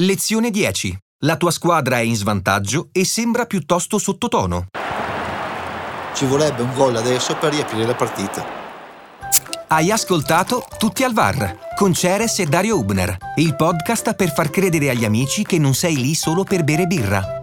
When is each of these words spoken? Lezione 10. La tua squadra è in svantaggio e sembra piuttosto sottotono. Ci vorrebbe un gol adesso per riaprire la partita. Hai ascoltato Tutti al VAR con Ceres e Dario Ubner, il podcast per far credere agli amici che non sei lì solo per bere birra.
Lezione 0.00 0.50
10. 0.50 0.94
La 1.20 1.38
tua 1.38 1.50
squadra 1.50 1.96
è 1.96 2.02
in 2.02 2.16
svantaggio 2.16 2.90
e 2.92 3.06
sembra 3.06 3.46
piuttosto 3.46 3.96
sottotono. 3.96 4.66
Ci 6.12 6.26
vorrebbe 6.26 6.60
un 6.60 6.74
gol 6.74 6.96
adesso 6.96 7.34
per 7.36 7.54
riaprire 7.54 7.86
la 7.86 7.94
partita. 7.94 8.44
Hai 9.68 9.90
ascoltato 9.90 10.66
Tutti 10.76 11.02
al 11.02 11.14
VAR 11.14 11.74
con 11.74 11.94
Ceres 11.94 12.40
e 12.40 12.44
Dario 12.44 12.76
Ubner, 12.76 13.16
il 13.36 13.56
podcast 13.56 14.14
per 14.14 14.34
far 14.34 14.50
credere 14.50 14.90
agli 14.90 15.06
amici 15.06 15.44
che 15.44 15.58
non 15.58 15.72
sei 15.72 15.96
lì 15.96 16.14
solo 16.14 16.44
per 16.44 16.62
bere 16.62 16.86
birra. 16.86 17.35